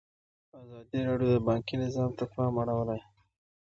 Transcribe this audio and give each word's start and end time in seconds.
ازادي 0.61 0.99
راډیو 1.09 1.29
د 1.33 1.37
بانکي 1.47 1.75
نظام 1.83 2.09
ته 2.17 2.23
پام 2.33 2.53
اړولی. 2.61 3.01